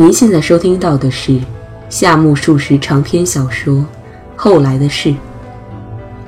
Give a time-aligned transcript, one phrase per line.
[0.00, 1.40] 您现在收听到的是
[1.90, 3.74] 夏目漱石长篇小说
[4.36, 5.08] 《后来的事》，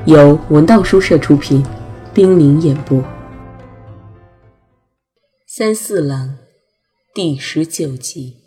[0.07, 1.64] 由文道书社出品，
[2.12, 3.01] 冰凌演播。
[5.46, 6.35] 三四郎
[7.14, 8.38] 第十九集。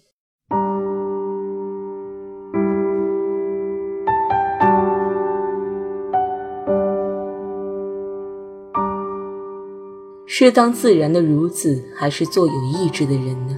[10.28, 13.58] 是当自然的孺子，还是做有意志的人呢？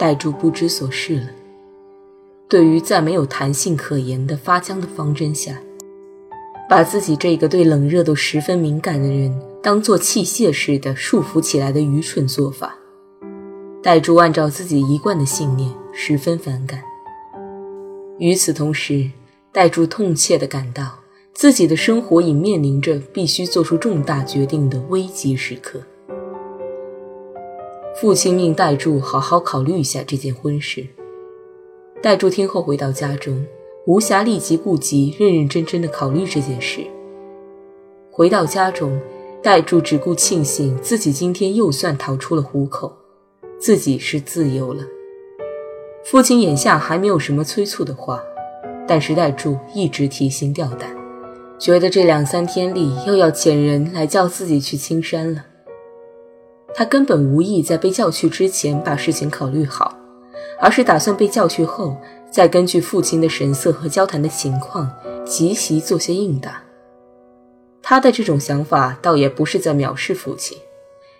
[0.00, 1.26] 代柱不知所事了。
[2.48, 5.60] 对于在没有弹性可言的发僵的方针下，
[6.70, 12.78] 把自己这个对冷热都十分敏感的人当做器械似的束缚起来的愚蠢做法，
[13.82, 16.82] 代柱按照自己一贯的信念十分反感。
[18.18, 19.10] 与此同时，
[19.52, 21.00] 代柱痛切地感到
[21.34, 25.82] 自己的生活已面临着必须做出重大决定的危急时刻。
[28.00, 30.86] 父亲命代柱好好考虑一下这件婚事。
[32.00, 33.44] 代柱听后回到家中，
[33.86, 36.80] 无暇立即顾及认认真真的考虑这件事。
[38.10, 38.98] 回到家中，
[39.42, 42.90] 代柱只顾庆幸自己今天又算逃出了虎口，
[43.58, 44.82] 自己是自由了。
[46.02, 48.22] 父亲眼下还没有什么催促的话，
[48.88, 50.96] 但是代柱一直提心吊胆，
[51.58, 55.44] 觉得这两三天里又要遣人来叫自己去青山了。
[56.74, 59.96] 他根本无意在被叫去之前把事情考虑好，
[60.60, 61.96] 而是打算被叫去后，
[62.30, 64.90] 再根据父亲的神色和交谈的情况，
[65.24, 66.62] 即席做些应答。
[67.82, 70.56] 他的这种想法倒也不是在藐视父亲，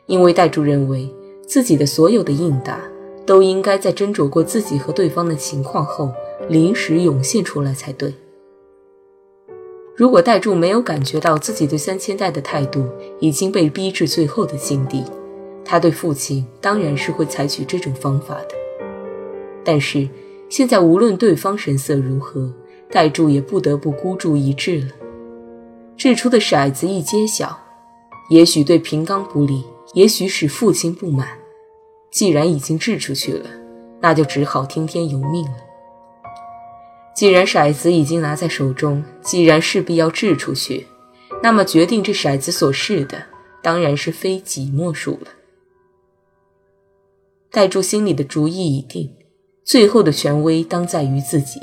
[0.06, 1.12] 因为代柱认为
[1.46, 2.80] 自己的所有的应答
[3.26, 6.12] 都应该在斟酌过自己和对方的情况后，
[6.48, 8.14] 临时涌现出来才对。
[9.96, 15.04] 如果代柱没有感觉到自己对三千代的态度已经被逼至最后的境地，
[15.64, 18.54] 他对父亲当然是会采取这种方法的，
[19.64, 20.08] 但是
[20.48, 22.52] 现在无论对方神色如何，
[22.90, 24.88] 代柱也不得不孤注一掷了。
[25.96, 27.56] 掷出的骰子一揭晓，
[28.30, 31.28] 也许对平冈不利，也许使父亲不满。
[32.10, 33.48] 既然已经掷出去了，
[34.00, 35.56] 那就只好听天由命了。
[37.14, 40.86] 既然骰子已经拿在手中，既然势必要掷出去，
[41.42, 43.22] 那么决定这骰子所示的，
[43.62, 45.28] 当然是非己莫属了。
[47.52, 49.10] 代柱心里的主意已定，
[49.64, 51.58] 最后的权威当在于自己。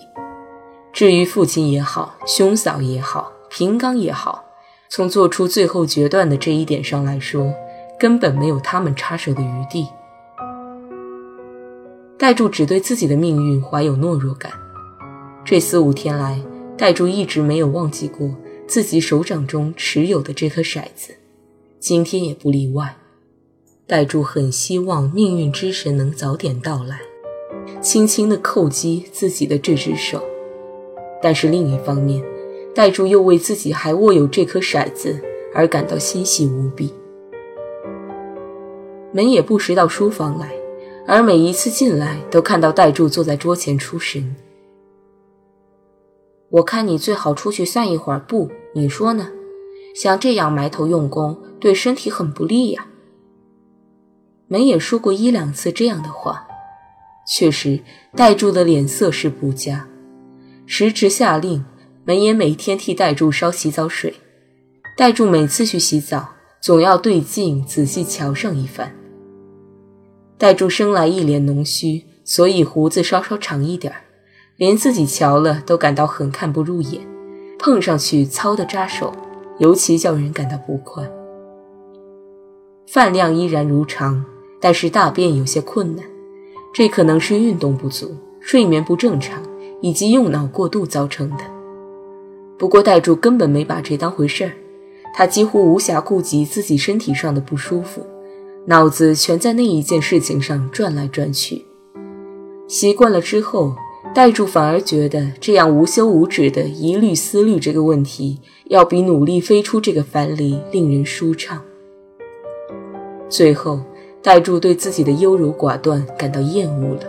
[0.91, 4.43] 至于父亲也好，兄嫂也好，平冈也好，
[4.89, 7.53] 从做出最后决断的这一点上来说，
[7.97, 9.87] 根本没有他们插手的余地。
[12.17, 14.51] 代柱只对自己的命运怀有懦弱感。
[15.45, 16.41] 这四五天来，
[16.77, 18.29] 代柱一直没有忘记过
[18.67, 21.15] 自己手掌中持有的这颗骰子，
[21.79, 22.97] 今天也不例外。
[23.89, 26.99] 戴柱很希望命运之神能早点到来，
[27.79, 30.21] 轻轻地叩击自己的这只手。
[31.23, 32.21] 但是另一方面，
[32.75, 35.17] 戴柱又为自己还握有这颗骰子
[35.53, 36.93] 而感到欣喜无比。
[39.13, 40.51] 门也不时到书房来，
[41.07, 44.35] 而每一次进来都看到戴柱坐在桌前出神。
[46.49, 49.29] 我看你最好出去散一会儿步，你说呢？
[49.95, 52.87] 像这样埋头用功，对身体很不利呀。
[54.49, 56.47] 门也说过一两次这样的话，
[57.27, 57.81] 确实，
[58.15, 59.87] 戴柱的脸色是不佳。
[60.65, 61.65] 时值下令，
[62.05, 64.13] 门也每天替代柱烧洗澡水。
[64.95, 66.29] 戴柱每次去洗澡，
[66.61, 68.95] 总要对镜仔细瞧上一番。
[70.37, 73.93] 戴柱生来一脸浓须，所以胡子稍稍长一点
[74.55, 77.05] 连自己瞧了都感到很看不入眼，
[77.59, 79.13] 碰上去糙的扎手，
[79.59, 81.09] 尤其叫人感到不快。
[82.87, 84.23] 饭量依然如常。
[84.59, 86.03] 但是大便有些困难，
[86.73, 89.43] 这可能是运动不足、睡眠不正常
[89.81, 91.43] 以及用脑过度造成的。
[92.57, 94.51] 不过戴柱根本没把这当回事儿，
[95.13, 98.03] 他几乎无暇顾及自己身体上的不舒服，
[98.65, 101.63] 脑子全在那一件事情上转来转去。
[102.67, 103.75] 习惯了之后，
[104.15, 111.61] 戴柱反而觉得这样无休无止的一律思虑这个问题，要比努力飞出这个樊篱令人舒畅。
[113.29, 113.79] 最后。
[114.21, 117.03] 代柱对自己的优柔寡断感到厌恶了，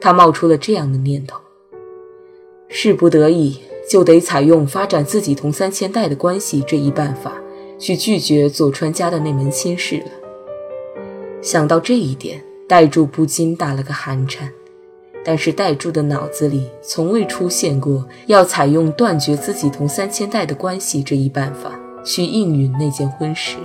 [0.00, 1.38] 他冒出了这样的念头：
[2.68, 7.40] 是不得已，就得采用发展自己同三千代的关系这一办法，
[7.78, 10.10] 去拒绝佐川家的那门亲事了。
[11.40, 14.52] 想到这一点，代柱不禁打了个寒颤。
[15.24, 23.58] 但是代柱的脑子里从未出现过要采用断绝自己同三千代的关系这一办法去应允那件婚事。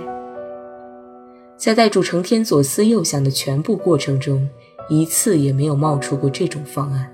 [1.64, 4.46] 在代柱成天左思右想的全部过程中，
[4.90, 7.10] 一次也没有冒出过这种方案。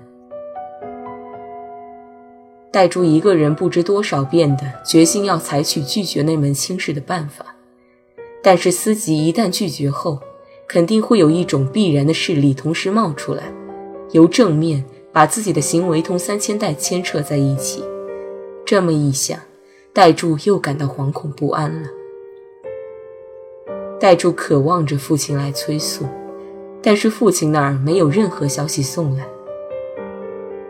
[2.69, 7.55] 代助一个人不知多少遍的决心要采取拒绝那门亲事的办法，
[8.43, 10.19] 但是思吉一旦拒绝后，
[10.67, 13.53] 肯定会有一种必然的势力同时冒出来，
[14.11, 14.83] 由正面
[15.13, 17.81] 把自己的行为同三千代牵扯在一起。
[18.65, 19.39] 这么一想，
[19.93, 21.87] 代柱又感到惶恐不安了。
[24.01, 26.07] 戴柱渴望着父亲来催促，
[26.81, 29.27] 但是父亲那儿没有任何消息送来。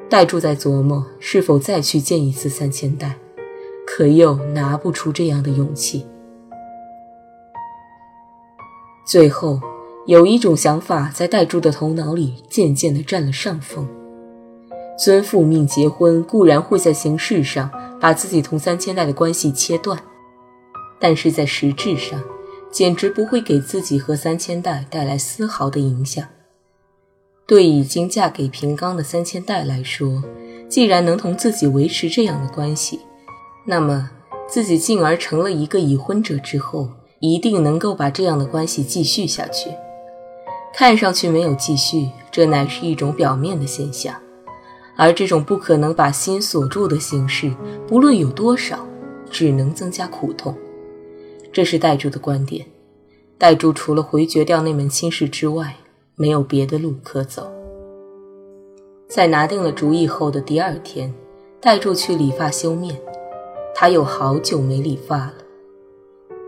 [0.10, 3.16] 戴柱在琢磨是否再去见一次三千代，
[3.88, 6.06] 可又拿不出这样的勇气。
[9.07, 9.62] 最后，
[10.07, 13.88] 有一种想法在戴柱的头脑里渐渐地占了上风。
[15.00, 19.98] 尊父命结婚固然会在形式上把自己同三千代的关系切断，
[21.00, 22.22] 但是在实质上，
[22.71, 26.25] 简直不会给自己和三千代带来丝毫的影响。
[27.45, 30.23] 对已经嫁给平冈的三千代来说，
[30.69, 33.01] 既然能同自己维持这样的关系，
[33.65, 34.09] 那么
[34.47, 36.89] 自己进而成了一个已婚者之后，
[37.19, 39.69] 一定能够把这样的关系继续下去。
[40.74, 44.15] 看上去没有继续，这乃是一种表面的现象，
[44.95, 47.53] 而这种不可能把心锁住的形式，
[47.85, 48.88] 不论有多少，
[49.29, 50.56] 只能增加苦痛。
[51.51, 52.65] 这是代柱的观点。
[53.38, 55.75] 代柱除了回绝掉那门亲事之外，
[56.15, 57.51] 没有别的路可走。
[59.07, 61.13] 在拿定了主意后的第二天，
[61.59, 62.95] 代柱去理发修面。
[63.74, 65.33] 他有好久没理发了。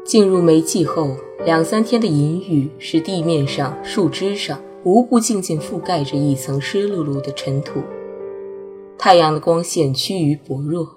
[0.05, 7.81] 进入梅季后，两三天的阴雨使地面上、树枝上无不静静覆盖着一层湿漉漉的尘土。
[8.97, 10.87] 太阳的光线趋于薄弱，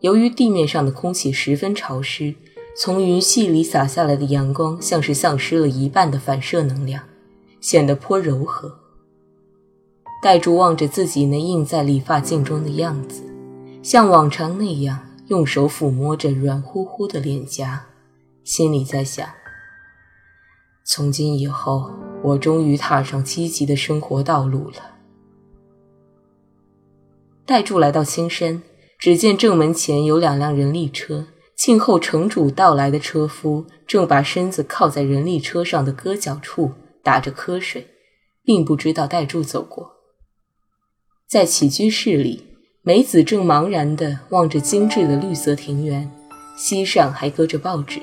[0.00, 2.34] 由于地面上的空气十分潮湿，
[2.78, 7.02] 从云隙里洒下来的阳光像是丧失了一半的反射能量。
[7.60, 8.72] 显得颇柔和。
[10.22, 13.22] 戴珠望着自己那映在理发镜中的样子，
[13.82, 17.86] 像往常那样用手抚摸着软乎乎的脸颊，
[18.44, 19.28] 心里在想：
[20.84, 21.90] 从今以后，
[22.22, 24.96] 我终于踏上积极的生活道路了。
[27.44, 28.62] 戴柱来到青山，
[28.98, 31.26] 只见正门前有两辆人力车，
[31.58, 36.72] 庆候城主到来的车夫正把身子靠在人力车上的搁脚处。
[37.00, 37.86] 打着瞌睡，
[38.44, 39.92] 并不知道代柱走过。
[41.26, 42.44] 在起居室里，
[42.82, 46.10] 梅子正茫然地望着精致的绿色庭园，
[46.58, 48.00] 膝上还搁着报纸。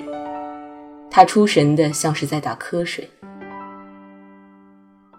[1.08, 3.08] 他出神的像是在打瞌睡。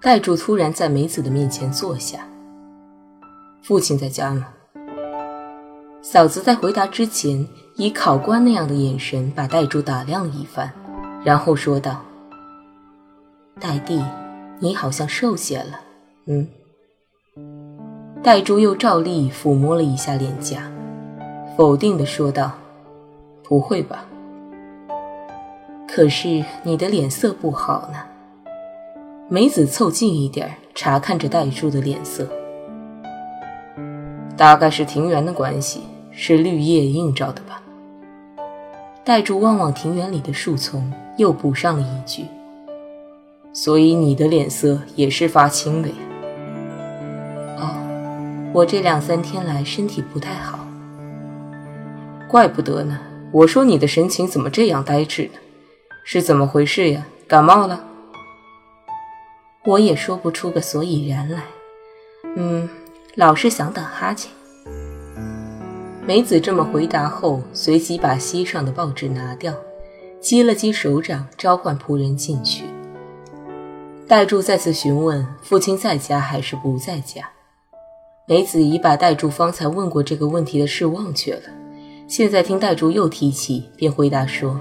[0.02, 2.28] 代柱突然在梅子的面前坐下
[3.64, 4.50] ：“父亲在家吗？”
[6.04, 7.48] 嫂子在回答之前，
[7.80, 10.68] 以考官那样的眼神把代柱打量了一番，
[11.24, 12.02] 然后说道。
[13.60, 14.04] 戴弟，
[14.60, 15.80] 你好像瘦些了，
[16.26, 16.48] 嗯。
[18.24, 20.64] 戴珠又照例抚摸了一下脸颊，
[21.56, 22.52] 否定地说道
[23.46, 24.06] ：“不会吧？
[25.88, 28.00] 可是你的脸色不好呢。”
[29.30, 32.28] 梅子凑近一点查看着戴珠的脸色，
[34.36, 37.62] 大概是庭园的关系，是绿叶映照的吧。
[39.08, 42.26] 戴珠望望庭园里的树丛，又补上了一句。
[43.54, 45.96] 所以你的脸色也是发青的呀。
[47.58, 50.60] 哦，我这两三天来身体不太好。
[52.28, 53.00] 怪不得呢。
[53.32, 55.40] 我说你的神情怎么这样呆滞呢？
[56.04, 57.08] 是怎么回事呀？
[57.30, 57.82] 感冒了？
[59.64, 61.44] 我也说不出个所以然来。
[62.36, 62.68] 嗯，
[63.16, 64.30] 老是想打哈欠。
[66.08, 69.54] 梅子这么回答后，随即把膝上的报纸拿掉，
[70.22, 72.64] 击了击手掌，召唤仆人进去。
[74.08, 77.30] 戴柱再次询问父亲在家还是不在家，
[78.26, 81.50] 梅子已把戴柱方才问过这个问题的事忘却了，
[82.08, 84.58] 现在听戴柱又提起，便回答说：“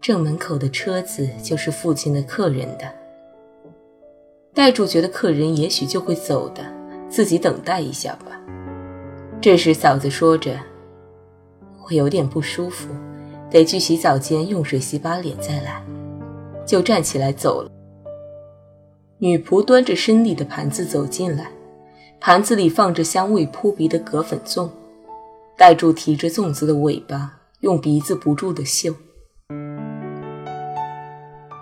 [0.00, 2.84] 正门口的车子就是父亲的客人的。”
[4.54, 6.64] 戴柱觉得客人也许就会走的，
[7.08, 8.38] 自己等待一下吧。
[9.42, 10.56] 这时嫂子说着
[11.84, 12.88] ：“我有点不舒服，
[13.50, 15.82] 得去洗澡间用水洗把脸再来。”
[16.64, 17.68] 就站起来走了。
[19.18, 21.50] 女仆端着深丽的盘子走进来，
[22.20, 24.70] 盘子里放着香味扑鼻的葛粉粽。
[25.56, 28.94] 戴柱提着粽子的尾巴，用鼻子不住地嗅。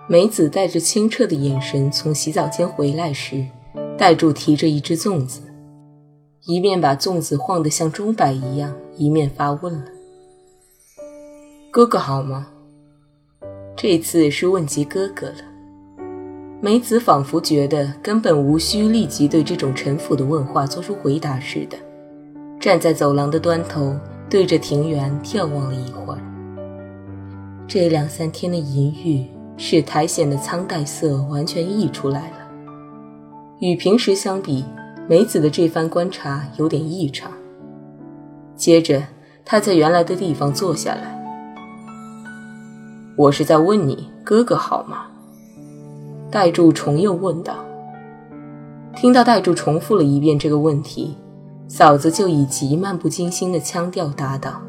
[0.06, 3.46] 梅子带着清澈的眼神从洗澡间回来时，
[3.96, 5.40] 戴柱提着一只粽子，
[6.50, 9.84] 一面把粽子晃得像钟摆一样，一面发问了
[11.70, 12.48] ：“哥哥好吗？”
[13.78, 15.36] 这次是问及哥哥了。
[16.60, 21.78] 梅子仿佛觉得根本无需立即对这种陈腐的问话做出回答似的，
[22.58, 23.94] 站在走廊的端头，
[24.28, 26.18] 对着庭园眺望了一会儿。
[27.68, 29.24] 这两三天的淫欲
[29.56, 32.38] 使苔藓的苍黛色完全溢出来了。
[33.60, 34.64] 与平时相比，
[35.10, 37.32] 梅子的这番观察有点异常。
[38.54, 39.02] 接着，
[39.44, 41.20] 他在原来的地方坐下来。
[43.16, 45.08] 我是在问你，哥哥好吗？
[46.30, 47.56] 代柱重又问道
[48.94, 51.16] ：“听到代柱重复了一遍这个问题，
[51.66, 54.62] 嫂子就以极漫不经心的腔调答道：‘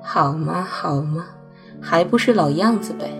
[0.00, 0.62] 好吗？
[0.62, 1.26] 好吗？
[1.80, 3.10] 还不是老样子呗。’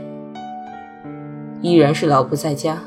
[1.60, 2.78] 依然是老不在家。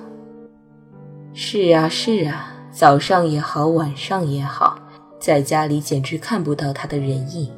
[1.34, 4.78] 是啊，是啊，早上也好，晚上也好，
[5.20, 7.50] 在家里简直看不到他的人影。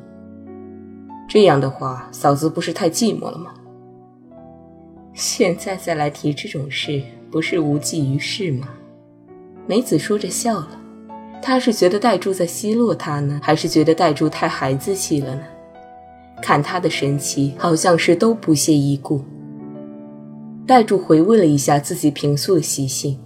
[1.28, 3.52] 这样的话，嫂子不是太寂寞了吗？”
[5.14, 8.70] 现在再来提这种事，不是无济于事吗？
[9.68, 10.80] 梅子说着笑了。
[11.42, 15.42] 她是觉得戴柱在奚落她呢，还是觉得戴柱太孩子气了呢？
[16.42, 19.22] 看他的神情，好像是都不屑一顾。
[20.66, 23.20] 戴柱回味了一下自己平素的习性，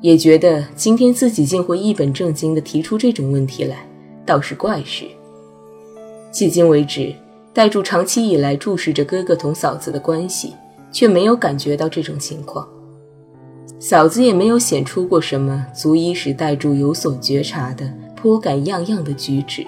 [0.00, 3.86] 也觉得今天自己竟会一本正经地提出这种问题来，
[4.24, 5.04] 倒是怪事。
[6.32, 7.14] 迄今为止，
[7.52, 10.54] 戴柱长期以来注视着哥哥同嫂子的关系。
[10.92, 12.66] 却没有感觉到这种情况，
[13.78, 19.64] 嫂子也没有显出过什么足以使戴柱有所觉察的颇感样样的举止。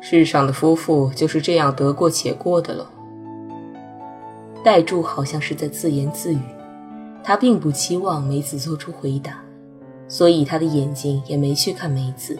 [0.00, 2.88] 世上的夫妇就是这样得过且过的了。
[4.62, 6.38] 戴柱好像是在自言自语，
[7.26, 9.42] 他并不期望梅子做出回答，
[10.06, 12.38] 所以他的眼睛也没去看梅子，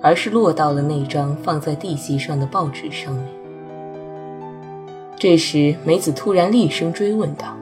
[0.00, 3.26] 而是落到了那张放在地席上的报纸上面。
[5.16, 7.56] 这时，梅子突然厉声追问道：“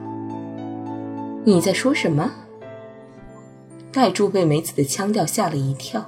[1.43, 2.31] 你在说什么？”
[3.91, 6.05] 戴柱被梅子的腔调吓了一跳，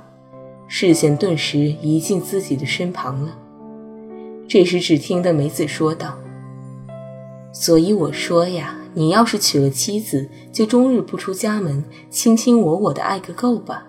[0.67, 3.35] 视线顿时移进自己的身旁了。
[4.47, 6.19] 这时，只听得梅子说道
[7.51, 13.87] ：“所以我说呀，你要是娶了妻子，就终日不出家门，卿卿我我的爱个够吧。”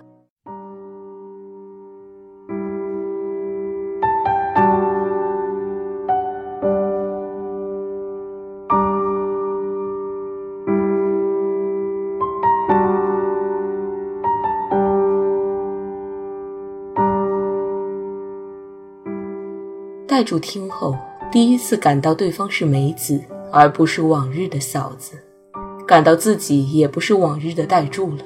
[20.09, 20.97] 戴柱听后，
[21.31, 23.21] 第一次感到对方是梅子，
[23.57, 25.13] 而不是往日的嫂子，
[25.87, 28.19] 感到自己也不是往日的戴柱了。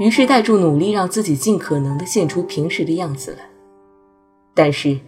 [0.00, 3.48] 于是，戴柱努力让自己尽可能的现出平时的样子来。
[4.54, 4.98] 但是，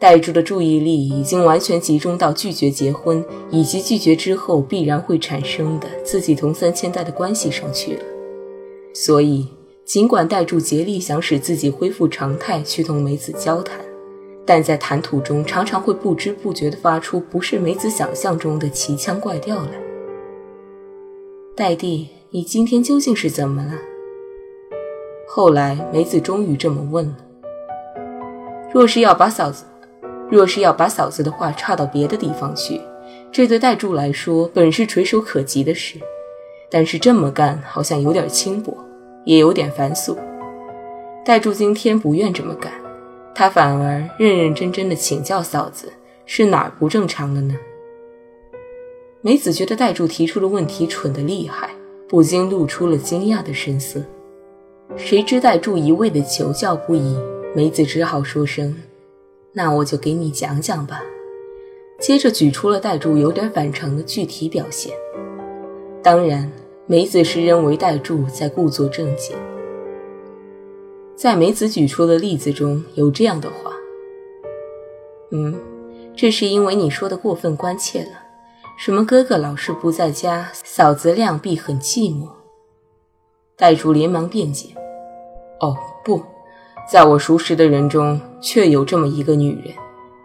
[0.00, 8.02] 戴柱的注意力已经完全集中到拒绝结婚以及拒绝之后必然会产生的自己同三千代的关系上去了。
[8.92, 9.46] 所以，
[9.84, 13.78] 尽管戴柱竭力想使自己恢复常态，去同梅子交谈。
[14.46, 19.70] 但在谈吐中，常常会不知不觉地发出不是梅子想象中的奇腔怪调来。
[21.56, 23.72] 戴弟，你今天究竟是怎么了？
[25.28, 27.16] 后来梅子终于这么问了。
[28.72, 29.64] 若是要把嫂子，
[30.30, 32.80] 若是要把嫂子的话岔到别的地方去，
[33.30, 35.98] 这对戴柱来说本是垂手可及的事，
[36.68, 38.76] 但是这么干好像有点轻薄，
[39.24, 40.16] 也有点繁琐。
[41.24, 42.72] 戴柱今天不愿这么干。
[43.34, 45.92] 他反而认认真真的请教嫂子
[46.26, 47.56] ：“是哪儿不正常了呢？”
[49.22, 51.70] 梅子觉得戴柱提出的问题蠢得厉害，
[52.08, 54.02] 不禁露出了惊讶的神色。
[54.96, 57.16] 谁知戴柱一味的求教不已，
[57.54, 58.76] 梅子只好说声
[59.52, 61.02] ：“那我就给你讲讲吧。”
[62.00, 64.92] 接着举出了戴柱有点反常的具体表现。
[66.02, 66.50] 当然，
[66.86, 69.36] 梅子是认为戴柱在故作正经。
[71.20, 73.74] 在梅子举出的例子中有这样的话
[75.30, 75.54] ：“嗯，
[76.16, 78.12] 这是因为你说的过分关切了。
[78.78, 82.26] 什么哥哥老是不在家，嫂子量必很寂寞。”
[83.54, 84.68] 戴竹连忙辩解
[85.60, 86.22] ：“哦，不，
[86.90, 89.74] 在我熟识的人中，确有这么一个女人，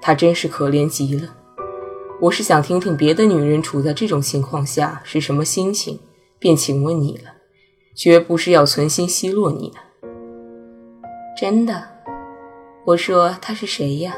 [0.02, 1.36] 她真是可怜极了。
[2.22, 6.00] 我是想听听别的女人处在这种情况下是什么心情，
[6.40, 7.34] 便请问你了，
[7.94, 9.80] 绝不是要存心奚落你的。”
[11.36, 11.84] 真的，
[12.86, 14.16] 我说他是谁呀？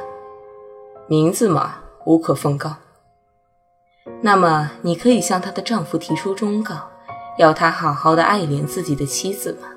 [1.08, 2.76] 名字嘛，无可奉告。
[4.22, 6.76] 那么你可以向她的丈夫提出忠告，
[7.40, 9.68] 要他好好的爱怜自己的妻子吗？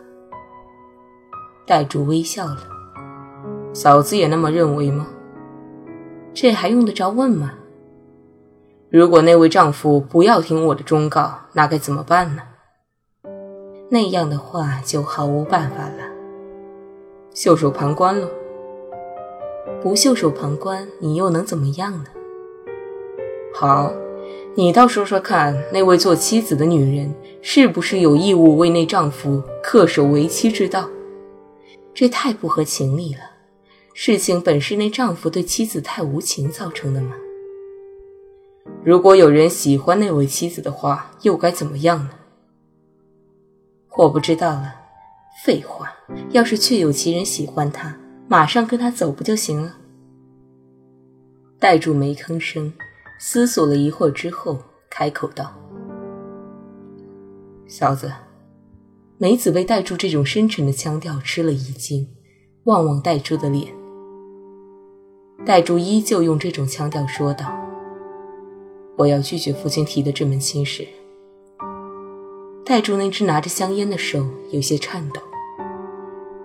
[1.67, 2.59] 戴竹微笑了。
[3.73, 5.07] 嫂子也那么认为吗？
[6.35, 7.55] 这还用得着问吗？
[8.91, 12.43] 如果那位丈夫不要听我的忠告，那该怎么办呢？
[13.91, 16.10] 那样的话就毫无办法了，
[17.33, 18.29] 袖手旁观了。
[19.83, 22.07] 不袖手旁观，你又能怎么样呢？
[23.55, 23.93] 好，
[24.55, 30.89] 你倒说说看，那位做妻子的女人是不是有义务为那丈夫恪守为妻之道？
[31.95, 33.21] 这太不合情理了。
[33.95, 37.17] 事情本是那丈夫对妻子太无情造成的吗？
[38.85, 42.11] 如果有人喜欢那位妻子的话，又该怎么样呢？
[43.97, 44.80] 我不知道了。
[45.43, 45.91] 废话，
[46.33, 47.97] 要是确有其人喜欢他，
[48.29, 49.77] 马上跟他走不就行了？
[51.59, 52.71] 戴柱没吭声，
[53.19, 54.59] 思索了一会儿之后，
[54.91, 55.51] 开口道
[57.67, 58.13] ：“小子。”
[59.17, 62.07] 梅子被戴柱这种深沉的腔调吃了一惊，
[62.65, 63.69] 望望戴柱的脸。
[65.47, 67.51] 戴柱依旧用这种腔调说道。
[68.97, 70.87] 我要拒绝父亲提的这门亲事。
[72.65, 75.21] 戴住那只拿着香烟的手有些颤抖。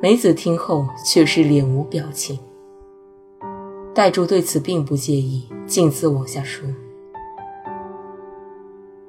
[0.05, 2.37] 梅子听后却是脸无表情。
[3.91, 6.69] 戴柱对此并不介意，径自往下说：“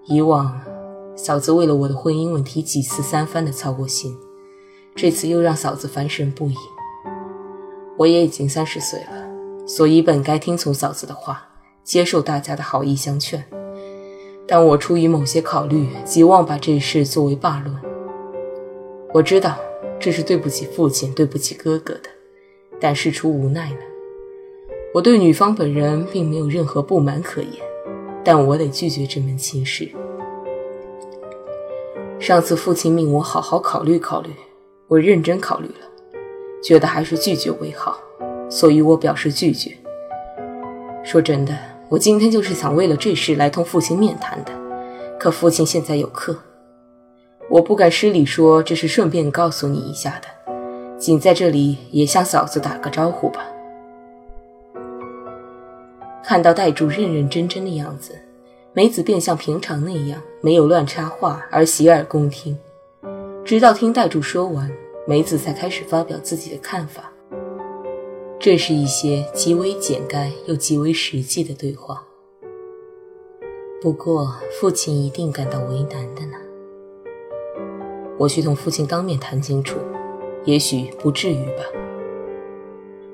[0.08, 0.58] 以往，
[1.14, 4.16] 嫂子为了我的婚姻问题几次三番的操过心，
[4.94, 6.56] 这次又让嫂子烦神不已。
[7.98, 11.48] 我也已经三十岁了，所以本该听从嫂子的话。”
[11.84, 13.44] 接受大家的好意相劝，
[14.48, 17.76] 但我出于某些考虑，急忘把这事作为罢论。
[19.12, 19.56] 我知道
[19.98, 22.10] 这是对不起父亲、对不起哥哥的，
[22.80, 23.78] 但事出无奈呢。
[24.94, 27.52] 我对女方本人并没有任何不满可言，
[28.24, 29.90] 但我得拒绝这门亲事。
[32.18, 34.30] 上次父亲命我好好考虑考虑，
[34.88, 35.86] 我认真考虑了，
[36.62, 37.98] 觉得还是拒绝为好，
[38.48, 39.76] 所以我表示拒绝。
[41.04, 41.56] 说真的。
[41.88, 44.50] 我今天就是想为了这事来同父亲面谈的，
[45.20, 46.36] 可父亲现在有课，
[47.48, 53.46] 我不敢失礼说这是顺便告诉你一下的，仅在这里也向嫂子打个招呼吧。
[56.24, 58.18] 看到戴柱认认真真的样子，
[58.72, 62.58] 梅子便像平常那样没有乱插话，而洗耳恭听，
[63.44, 64.68] 直到听戴柱说完，
[65.06, 67.12] 梅子才开始发表自己的看法。
[68.40, 72.02] 这是一些极为简单又极为实际的对话。
[73.80, 76.36] 不过，父亲一定感到为难的呢。
[78.18, 79.78] 我去同父亲当面谈清楚，
[80.44, 81.62] 也许不至于吧。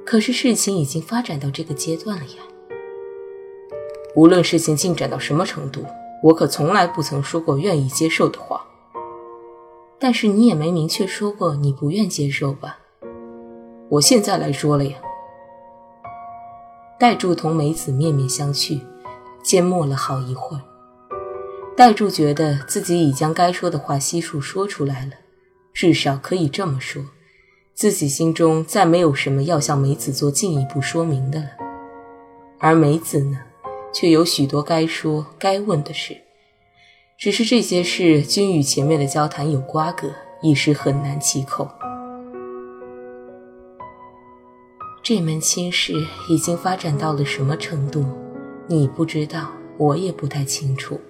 [0.04, 2.42] 可是事情已经发展到这个阶段了呀。
[4.14, 5.84] 无论事情进展到什么程度，
[6.22, 8.64] 我可从来不曾说过愿意接受的话。
[9.98, 12.78] 但是你也没明确说过你不愿接受吧？
[13.88, 14.96] 我现在来说了呀。
[16.98, 18.80] 戴柱同梅子面面相觑，
[19.42, 20.62] 缄默了好一会儿。
[21.74, 25.12] 戴柱觉得自己已将该说的话悉数说出来了，
[25.72, 27.02] 至少可以这么说，
[27.72, 31.46] 自己心中再没有什么要向梅子做进一步说明的了。
[32.58, 33.38] 而梅子呢，
[33.92, 36.18] 却有许多该说该问的事，
[37.18, 41.66] 只是这些事均与前面的交谈有瓜葛，一时很难启口。
[45.02, 45.94] 这门亲事
[46.28, 48.04] 已经发展到了什么程度，
[48.68, 51.00] 你不知道，我也不太清楚。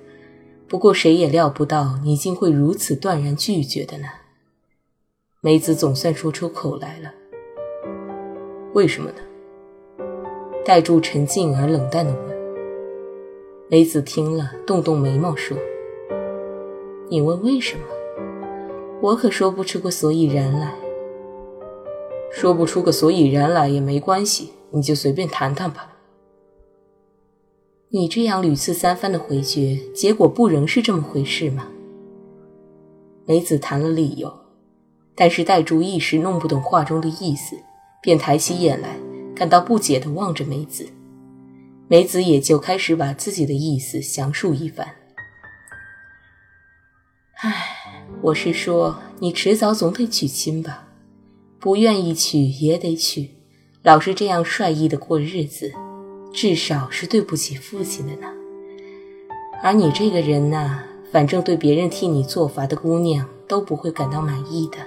[0.73, 4.07] 不过谁也料不到你竟会如此断然拒绝的呢？
[5.43, 7.13] 梅子总算说出口来了。
[8.73, 9.19] 为什么呢？
[10.65, 12.39] 戴柱沉静而冷淡地问。
[13.69, 15.59] 梅子听了，动动眉毛说
[17.11, 17.85] ：“你问为什么？
[19.03, 20.75] 我可说不出个所以然来。”
[22.33, 25.92] 说不出个所以然来也没关系，你就随便谈谈吧。
[27.95, 31.69] 你这样屡次三番的回绝，结果不仍是这么回事吗？
[33.27, 34.35] 梅子谈了理由，
[35.15, 37.55] 但是戴竹一时弄不懂话中的意思，
[38.01, 38.97] 便抬起眼来，
[39.37, 40.87] 感到不解的望着梅子。
[41.87, 44.89] 梅子也就开始把自己的意思详述一番。
[47.43, 50.89] 唉，我是说，你迟早总得娶亲吧。
[51.61, 53.29] 不愿意娶也得娶，
[53.83, 55.71] 老是这样率意的过日子，
[56.33, 58.29] 至少是对不起父亲的呢。
[59.63, 64.79] 而你这个人呢，反正对别人替你做法的姑娘都不会感到满意的，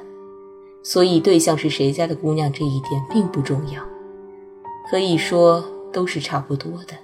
[0.84, 3.82] 所以对象是谁家的姑娘这一点并不重要，
[4.90, 6.96] 可以说都是差不多的。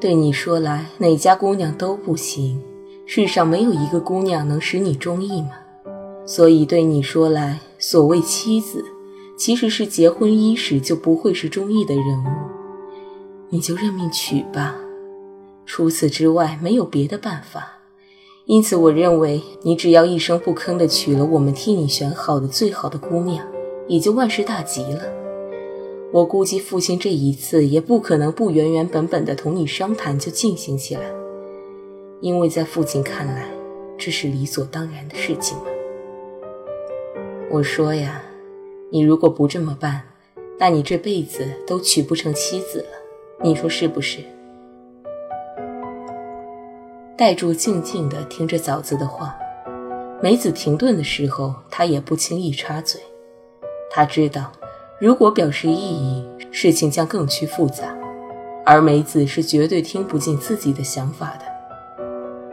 [0.00, 2.60] 对你说来，哪家姑娘都不行，
[3.06, 5.50] 世上没有一个姑娘能使你中意吗？
[6.26, 7.60] 所以对你说来。
[7.82, 8.84] 所谓妻子，
[9.38, 12.28] 其实是结婚伊始就不会是中意的人物，
[13.50, 14.76] 你就认命娶吧。
[15.66, 17.78] 除此之外没有别的办法。
[18.46, 23.46] 因此，我认为你只要一声不吭地娶了我们替你选好的最好的姑娘，
[23.86, 25.02] 也就万事大吉了。
[26.12, 31.02] 我估计父亲这一次也不可能不原原本本地同你商谈就进行起来，
[32.20, 33.48] 因为在父亲看来，
[33.96, 35.64] 这是理所当然的事情嘛。
[37.48, 38.22] 我说呀，
[38.90, 40.02] 你如果不这么办，
[40.58, 42.99] 那你这辈子都娶不成妻子了，
[43.42, 44.18] 你说是不是？
[47.16, 49.34] 戴柱静静地听着嫂子的话，
[50.22, 53.00] 梅子停顿的时候，他也不轻易插嘴。
[53.90, 54.52] 他知道，
[55.00, 57.96] 如果表示异议，事情将更趋复杂，
[58.66, 62.06] 而梅子是绝对听不进自己的想法的。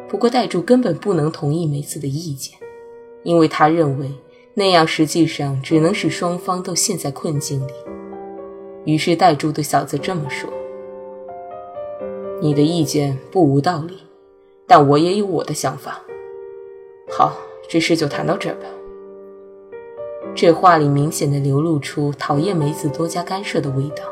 [0.07, 2.57] 不过，戴柱根本不能同意梅子的意见，
[3.23, 4.09] 因为他认为
[4.53, 7.73] 那样实际上只能使双方都陷在困境里。
[8.85, 10.49] 于是，戴柱对嫂子这么说
[12.41, 13.99] ：“你的意见不无道理。”
[14.69, 16.01] 但我也有我的想法。
[17.09, 17.37] 好，
[17.69, 18.65] 这事就谈到这儿吧。
[20.35, 24.03] 这话里明显的流露出讨厌梅子多加干涉的味道，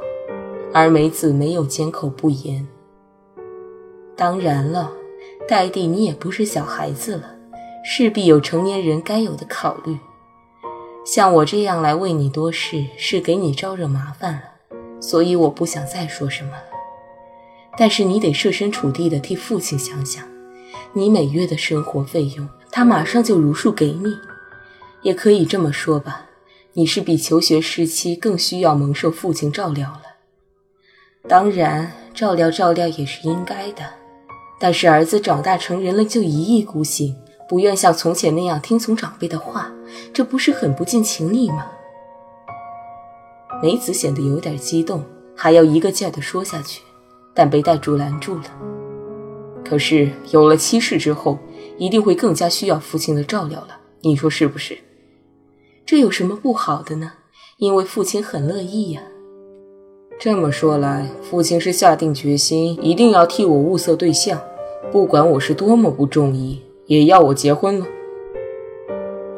[0.74, 2.66] 而梅子没有缄口不言。
[4.16, 4.94] 当然了，
[5.46, 7.36] 戴帝，你也不是小孩子了，
[7.84, 9.98] 势必有成年人该有的考虑。
[11.06, 14.42] 像我这样来为你多事，是给你招惹麻烦了，
[15.02, 16.75] 所以我不想再说什么了。
[17.78, 20.24] 但是你得设身处地的替父亲想想。
[20.94, 24.18] 你每月的生活费用，他马上就如数给你，
[25.02, 26.28] 也可以这么说吧，
[26.74, 30.02] 你是比求学时期更需要蒙受父亲照料了。
[31.28, 33.84] 当然，照料照料也是应该的，
[34.60, 37.16] 但是儿子长大成人了就一意孤行，
[37.50, 39.74] 不愿像从前那样听从长辈的话，
[40.14, 41.72] 这不是很不近情理吗？
[43.62, 45.04] 梅子显得有点激动，
[45.36, 46.82] 还要一个劲儿地说下去，
[47.36, 48.46] 但被戴柱拦住了。
[49.64, 51.38] 可是有了妻室之后，
[51.78, 53.78] 一定会更加需要父亲的照料了。
[54.02, 54.78] 你说是不是？
[55.86, 57.12] 这有什么不好的呢？
[57.58, 59.02] 因为父亲很乐意呀。
[60.18, 64.42] 这么说来，父亲是下定决心，一定要替我物色对象，
[64.92, 67.86] 不管我是多么不中意，也要我结婚了。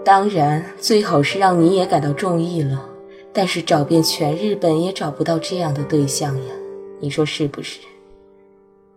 [0.04, 2.90] 当然，最好是让你也感到中意了。
[3.34, 6.54] 但是找遍全日本也找不到这样的对象呀。
[7.00, 7.80] 你说是不是？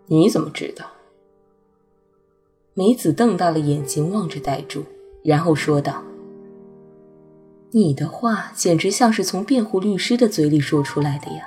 [0.07, 0.87] 你怎么知道？
[2.75, 4.85] 梅子瞪大了眼睛望着戴柱，
[5.23, 6.03] 然后说道
[7.73, 11.47] ：“你的话简直像是从辩护律师的嘴里说出来的呀。”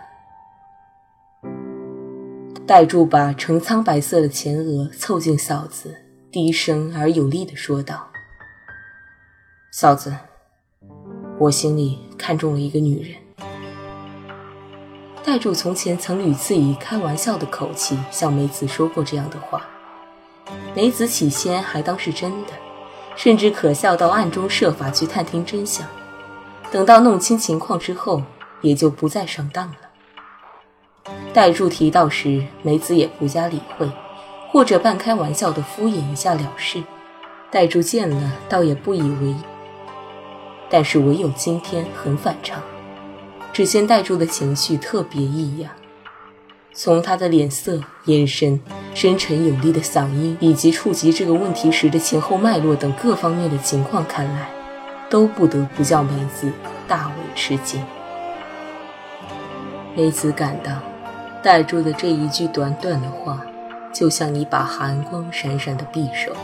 [2.67, 5.95] 戴柱把呈苍白色的前额凑近嫂子，
[6.31, 8.07] 低声而有力地说道
[9.73, 10.15] ：“嫂子，
[11.39, 13.17] 我心里看中了一个女人。”
[15.25, 19.65] 代柱从前曾屡次以开玩笑的口气向梅子说过这样的话。
[20.75, 22.51] 梅子起先还当是真的，
[23.15, 25.87] 甚至可笑到暗中设法去探听真相。
[26.69, 28.21] 等到弄清情况之后，
[28.61, 29.75] 也就不再上当了。
[31.33, 33.89] 戴柱提到时，梅子也不加理会，
[34.51, 36.83] 或者半开玩笑的敷衍一下了事。
[37.49, 39.37] 戴柱见了，倒也不以为意。
[40.69, 42.61] 但是唯有今天很反常，
[43.53, 45.71] 只见戴柱的情绪特别异样。
[46.73, 48.59] 从他的脸色、眼神、
[48.95, 54.49] 深沉有力的嗓音，以及触及这个问题时的前后脉络等各方面的情况看来，
[55.07, 56.51] 都不得不叫梅子
[56.87, 57.79] 大为吃惊。
[59.95, 60.71] 梅子感到，
[61.43, 63.45] 戴住的这一句短短的话，
[63.93, 66.35] 就像一把寒光闪闪的匕首，